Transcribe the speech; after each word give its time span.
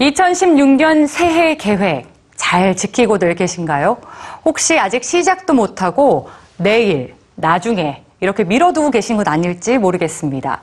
2016년 0.00 1.06
새해 1.06 1.56
계획 1.56 2.06
잘 2.34 2.74
지키고들 2.74 3.34
계신가요? 3.34 3.98
혹시 4.46 4.78
아직 4.78 5.04
시작도 5.04 5.52
못하고 5.52 6.30
내일, 6.56 7.14
나중에 7.34 8.02
이렇게 8.20 8.44
미뤄두고 8.44 8.90
계신 8.90 9.18
건 9.18 9.28
아닐지 9.28 9.76
모르겠습니다. 9.76 10.62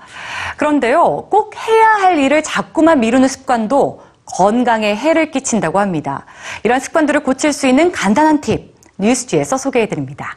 그런데요, 0.58 1.28
꼭 1.30 1.56
해야 1.56 1.88
할 2.02 2.18
일을 2.18 2.42
자꾸만 2.42 3.00
미루는 3.00 3.28
습관도 3.28 4.02
건강에 4.26 4.96
해를 4.96 5.30
끼친다고 5.30 5.80
합니다. 5.80 6.26
이런 6.64 6.80
습관들을 6.80 7.22
고칠 7.22 7.54
수 7.54 7.68
있는 7.68 7.92
간단한 7.92 8.42
팁, 8.42 8.74
뉴스지에서 8.98 9.58
소개해드립니다. 9.58 10.36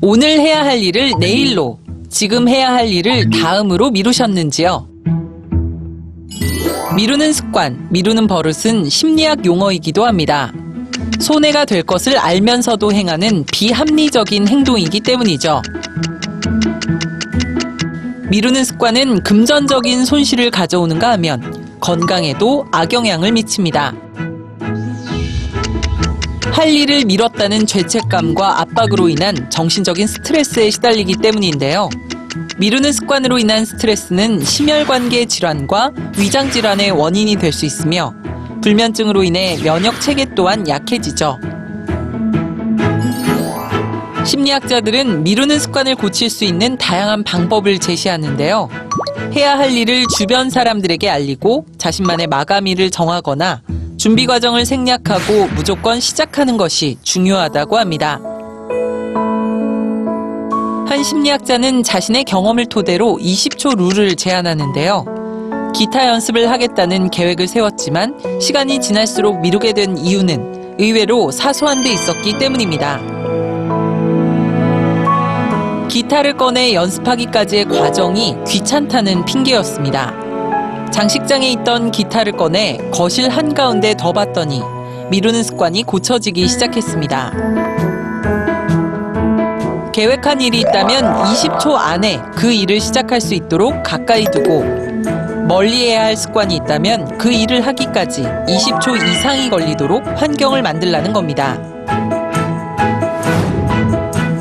오늘 0.00 0.40
해야 0.40 0.64
할 0.64 0.78
일을 0.78 1.12
내일로, 1.20 1.78
지금 2.08 2.48
해야 2.48 2.72
할 2.72 2.88
일을 2.88 3.30
다음으로 3.30 3.90
미루셨는지요? 3.90 4.91
미루는 6.94 7.32
습관, 7.32 7.88
미루는 7.90 8.26
버릇은 8.26 8.88
심리학 8.90 9.46
용어이기도 9.46 10.04
합니다. 10.04 10.52
손해가 11.20 11.64
될 11.64 11.82
것을 11.82 12.18
알면서도 12.18 12.92
행하는 12.92 13.44
비합리적인 13.50 14.46
행동이기 14.46 15.00
때문이죠. 15.00 15.62
미루는 18.28 18.64
습관은 18.64 19.22
금전적인 19.22 20.04
손실을 20.04 20.50
가져오는가 20.50 21.12
하면 21.12 21.78
건강에도 21.80 22.66
악영향을 22.72 23.32
미칩니다. 23.32 23.94
할 26.52 26.68
일을 26.68 27.04
미뤘다는 27.06 27.66
죄책감과 27.66 28.60
압박으로 28.60 29.08
인한 29.08 29.48
정신적인 29.50 30.06
스트레스에 30.06 30.70
시달리기 30.70 31.16
때문인데요. 31.16 31.88
미루는 32.62 32.92
습관으로 32.92 33.40
인한 33.40 33.64
스트레스는 33.64 34.44
심혈관계 34.44 35.24
질환과 35.24 35.90
위장 36.16 36.48
질환의 36.48 36.92
원인이 36.92 37.34
될 37.34 37.52
수 37.52 37.66
있으며 37.66 38.14
불면증으로 38.62 39.24
인해 39.24 39.58
면역 39.64 40.00
체계 40.00 40.24
또한 40.36 40.68
약해지죠. 40.68 41.40
심리학자들은 44.24 45.24
미루는 45.24 45.58
습관을 45.58 45.96
고칠 45.96 46.30
수 46.30 46.44
있는 46.44 46.78
다양한 46.78 47.24
방법을 47.24 47.80
제시하는데요. 47.80 48.68
해야 49.34 49.58
할 49.58 49.72
일을 49.72 50.04
주변 50.16 50.48
사람들에게 50.48 51.10
알리고 51.10 51.66
자신만의 51.78 52.28
마감일을 52.28 52.92
정하거나 52.92 53.62
준비 53.96 54.26
과정을 54.26 54.66
생략하고 54.66 55.48
무조건 55.56 55.98
시작하는 55.98 56.56
것이 56.56 56.96
중요하다고 57.02 57.76
합니다. 57.76 58.20
한 60.92 61.02
심리학자는 61.02 61.84
자신의 61.84 62.24
경험을 62.24 62.66
토대로 62.66 63.16
20초 63.18 63.78
룰을 63.78 64.14
제안하는데요. 64.14 65.72
기타 65.74 66.06
연습을 66.06 66.50
하겠다는 66.50 67.08
계획을 67.08 67.48
세웠지만 67.48 68.38
시간이 68.42 68.78
지날수록 68.78 69.40
미루게 69.40 69.72
된 69.72 69.96
이유는 69.96 70.76
의외로 70.78 71.30
사소한 71.30 71.82
데 71.82 71.94
있었기 71.94 72.38
때문입니다. 72.38 73.00
기타를 75.88 76.36
꺼내 76.36 76.74
연습하기까지의 76.74 77.70
과정이 77.70 78.36
귀찮다는 78.46 79.24
핑계였습니다. 79.24 80.12
장식장에 80.90 81.52
있던 81.52 81.90
기타를 81.90 82.32
꺼내 82.32 82.76
거실 82.92 83.30
한가운데 83.30 83.94
둬봤더니 83.94 84.60
미루는 85.08 85.42
습관이 85.42 85.84
고쳐지기 85.84 86.46
시작했습니다. 86.48 87.91
계획한 89.92 90.40
일이 90.40 90.60
있다면 90.60 91.04
20초 91.24 91.74
안에 91.74 92.20
그 92.34 92.50
일을 92.50 92.80
시작할 92.80 93.20
수 93.20 93.34
있도록 93.34 93.82
가까이 93.82 94.24
두고 94.24 94.64
멀리 95.46 95.90
해야 95.90 96.04
할 96.04 96.16
습관이 96.16 96.56
있다면 96.56 97.18
그 97.18 97.30
일을 97.30 97.66
하기까지 97.66 98.22
20초 98.22 98.96
이상이 98.96 99.50
걸리도록 99.50 100.02
환경을 100.16 100.62
만들라는 100.62 101.12
겁니다. 101.12 101.58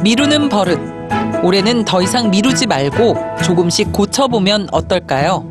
미루는 0.01 0.49
버릇. 0.49 0.79
올해는 1.43 1.85
더 1.85 2.01
이상 2.01 2.29
미루지 2.29 2.67
말고 2.67 3.15
조금씩 3.43 3.91
고쳐보면 3.91 4.69
어떨까요? 4.71 5.43